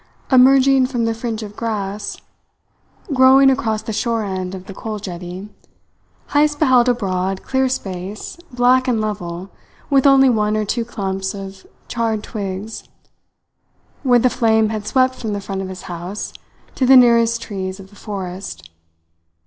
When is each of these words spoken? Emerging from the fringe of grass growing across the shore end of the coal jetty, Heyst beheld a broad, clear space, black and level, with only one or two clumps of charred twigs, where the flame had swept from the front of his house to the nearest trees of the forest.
Emerging 0.31 0.87
from 0.87 1.05
the 1.05 1.13
fringe 1.13 1.43
of 1.43 1.55
grass 1.55 2.17
growing 3.13 3.51
across 3.51 3.83
the 3.83 3.93
shore 3.93 4.23
end 4.23 4.55
of 4.55 4.65
the 4.65 4.73
coal 4.73 4.97
jetty, 4.97 5.47
Heyst 6.29 6.57
beheld 6.57 6.89
a 6.89 6.95
broad, 6.95 7.43
clear 7.43 7.69
space, 7.69 8.35
black 8.51 8.87
and 8.87 8.99
level, 8.99 9.51
with 9.91 10.07
only 10.07 10.27
one 10.27 10.57
or 10.57 10.65
two 10.65 10.83
clumps 10.85 11.35
of 11.35 11.67
charred 11.87 12.23
twigs, 12.23 12.85
where 14.01 14.17
the 14.17 14.27
flame 14.31 14.69
had 14.69 14.87
swept 14.87 15.13
from 15.13 15.33
the 15.33 15.39
front 15.39 15.61
of 15.61 15.69
his 15.69 15.83
house 15.83 16.33
to 16.73 16.87
the 16.87 16.97
nearest 16.97 17.39
trees 17.43 17.79
of 17.79 17.91
the 17.91 17.95
forest. 17.95 18.71